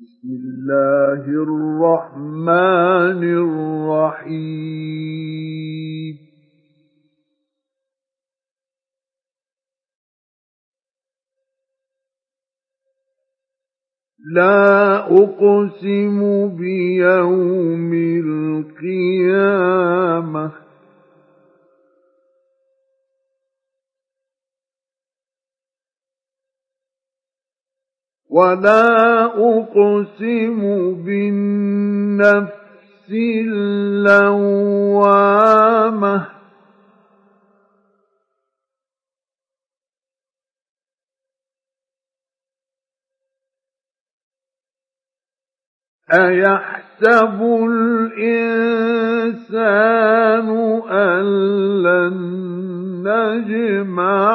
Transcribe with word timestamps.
بسم 0.00 0.28
الله 0.30 1.22
الرحمن 1.26 3.22
الرحيم. 4.22 5.08
لا 14.34 14.96
أقسم 15.22 16.18
بيوم 16.56 17.94
ولا 28.38 29.24
أقسم 29.24 30.60
بالنفس 31.04 32.58
اللوامة 34.68 35.08
أيحسب 46.12 47.42
الإنسان 48.20 48.78
أن 50.90 51.24
لن 51.82 52.14
نجمع 53.04 54.28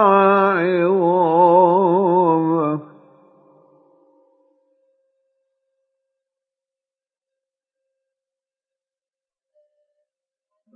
عظامه 0.59 1.52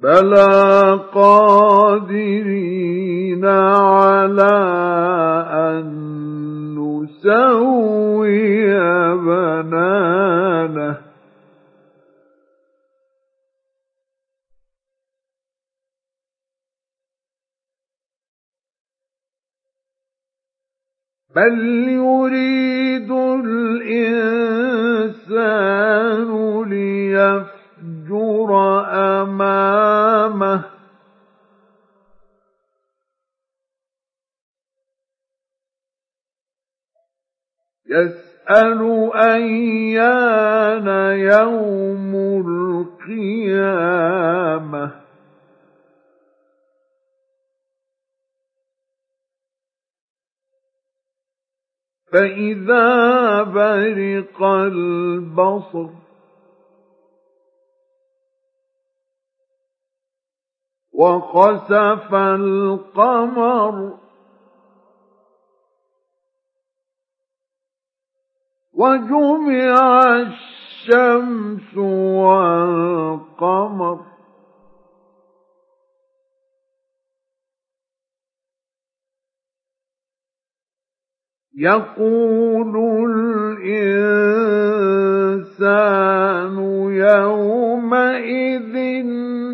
بلى 0.01 0.99
قادرين 1.13 2.65
على 3.45 4.57
أن 5.49 5.85
نسوي 6.77 8.67
بنانه 9.15 10.97
بل 21.35 21.87
يريد 21.89 23.11
الإنسان 24.57 25.09
ليفجر 26.69 27.56
يسأل 37.89 39.11
أيان 39.15 40.87
يوم 41.17 42.15
القيامة. 43.07 44.27
فإذا 52.11 53.43
برق 53.43 54.43
البصر 54.43 55.89
وخسف 60.93 62.13
القمر 62.13 63.97
وجمع 68.77 69.73
الشمس 70.21 71.77
والقمر. 73.37 73.99
يقول 81.59 82.73
الإنسان 83.67 84.17
يومئذ 86.93 88.75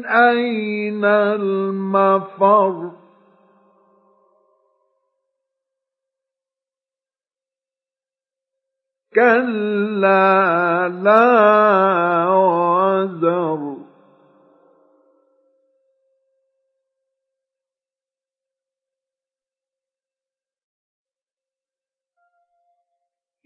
أين 0.08 1.06
المفر؟ 1.06 2.93
كلا 9.16 10.90
لا 11.04 12.30
وزر. 12.30 13.78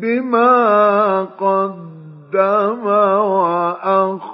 بما 0.00 1.24
قدم 1.24 2.86
وأخر. 2.86 4.26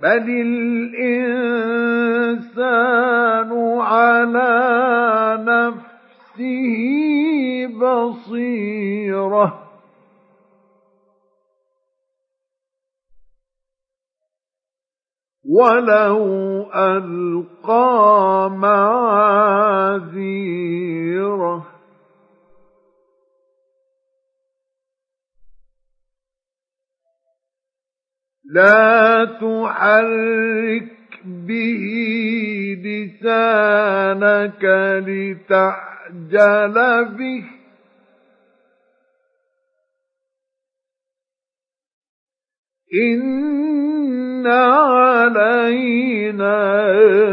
بل 0.00 0.26
الإنسان 0.28 1.36
على 3.80 4.52
نفسه 5.46 6.95
بصيرة. 7.86 9.62
ولو 15.48 16.22
ألقى 16.74 18.50
معاذيره. 18.50 20.06
لا 28.44 29.24
تحرك 29.24 30.96
به 31.24 31.84
لسانك 32.84 34.64
لتعجل 35.06 36.76
به. 37.18 37.55
إن 42.94 44.46
علينا 44.46 46.56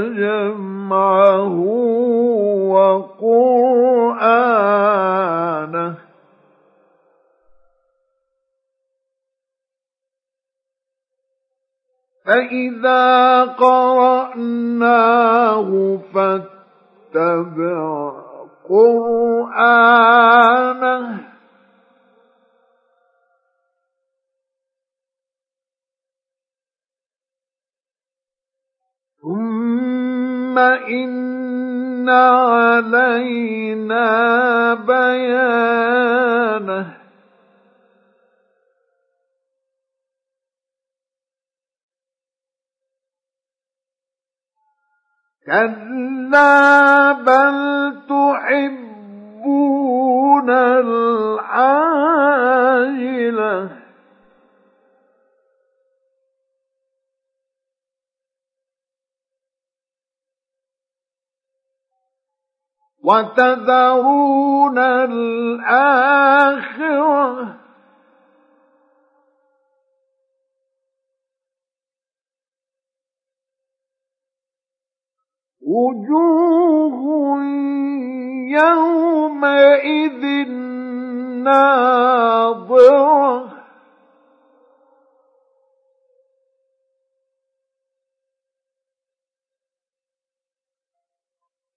جمعه 0.10 1.60
وقرآنه 2.74 4.34
فإذا 12.26 13.44
قرأناه 13.44 14.80
فاتبع 16.14 18.14
قرآنه 18.70 20.14
ثم 30.54 30.60
إن 30.60 32.10
علينا 32.10 34.04
بيانه 34.74 36.14
كلا 45.46 47.12
بل 47.12 47.58
تحبون 48.10 49.30
وتذرون 63.14 64.78
الآخرة. 64.78 66.14
وجوه 75.62 77.04
يومئذ 78.52 80.24
ناظرة. 81.44 82.74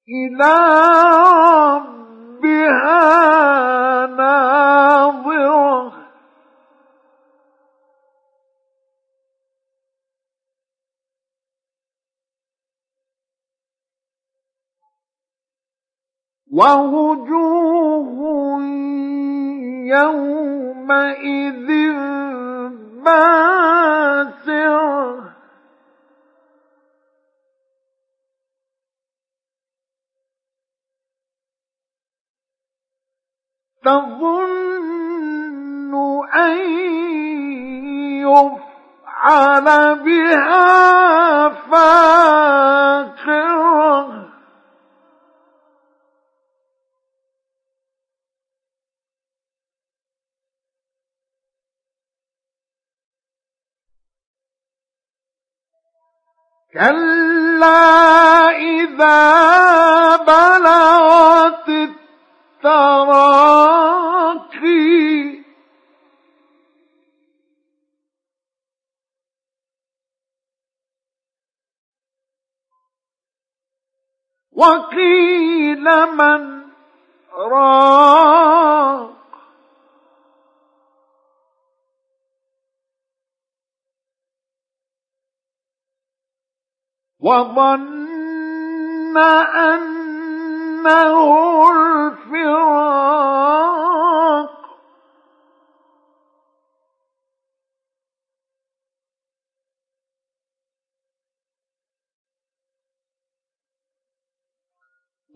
إلى 0.08 0.55
ربها 2.43 4.06
ناظرة. 4.06 5.93
ووجوه 16.53 18.17
يومئذ 19.87 21.69
باسرة. 23.05 25.25
تظن 33.86 34.66
أن 36.34 36.58
يفعل 38.26 39.68
بها 40.04 41.48
فاقرة. 41.48 42.66
كلا 56.74 58.50
إذا 58.50 59.16
بلغت 60.16 61.68
التراقي 61.68 62.95
وقيل 74.56 75.85
من 76.17 76.62
راق. 77.32 79.17
وظن 87.20 89.17
أن 89.17 89.97
إنه 90.87 91.70
الفراق. 91.73 92.76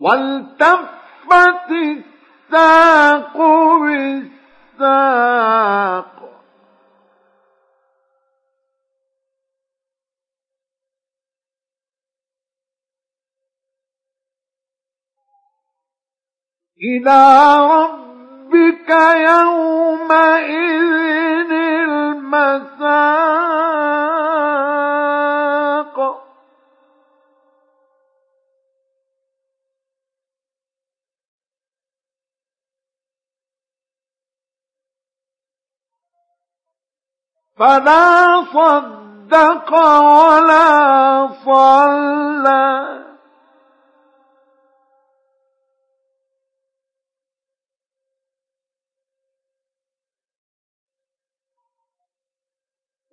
والتفت 0.01 1.69
الساق 1.71 3.37
بالساق. 4.77 5.31
إلى 16.83 17.21
ربك 17.71 18.89
يومئذ 19.29 20.70
فلا 37.61 38.43
صدق 38.53 39.69
ولا 40.01 41.27
صلى. 41.45 42.71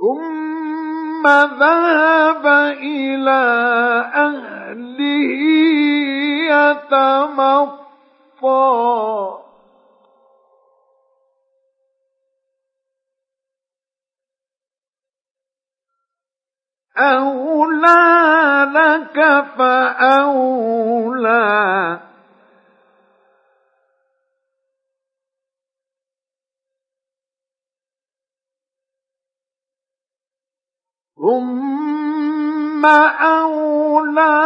ثم 0.01 1.27
ذهب 1.27 2.45
إلى 2.81 3.41
أهله 4.15 5.31
يتمطى. 6.81 7.81
أولى 16.97 18.71
لك 18.73 19.45
فأولى. 19.57 21.01
ثم 31.21 32.85
أولى 32.85 34.41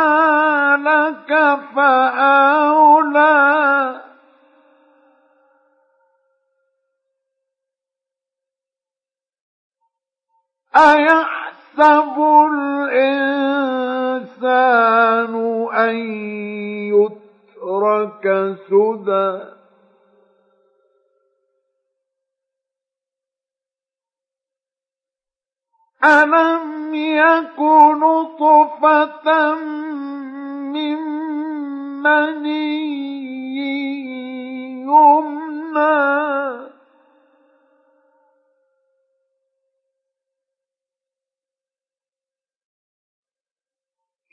لك 0.84 1.60
فأولى 1.76 3.36
أيحسن 10.76 11.36
يحسب 11.80 12.18
الإنسان 12.54 13.36
أن 15.74 15.96
يترك 16.96 18.26
سدى 18.70 19.55
ألم 26.06 26.94
يكن 26.94 28.02
طفة 28.40 29.56
من 30.74 31.16
مني 32.04 32.86
يمنى؟ 34.86 36.06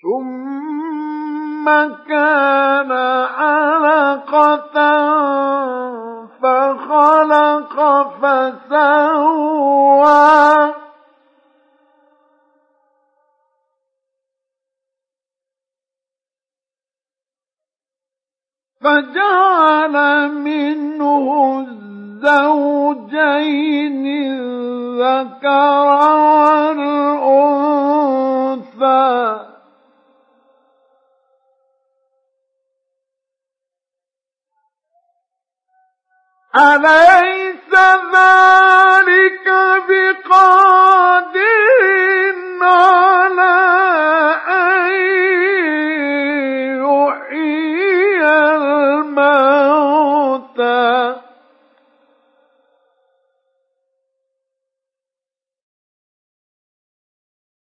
ثم 0.03 1.67
كان 2.09 2.93
علقة 3.39 4.77
فخلق 6.43 7.77
فسوى. 8.23 9.23
فجعل 18.83 19.97
منه 20.33 21.27
الزوجين 22.23 23.13
الذكر 25.03 25.53
والأنثى. 28.53 29.13
أليس 36.57 37.52